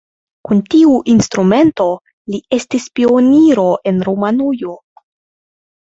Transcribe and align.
Kun 0.47 0.61
tiu 0.73 0.93
instrumento 1.13 1.85
li 2.35 2.41
estis 2.59 2.89
pioniro 3.01 3.67
en 3.93 4.03
Rumanujo. 4.09 4.75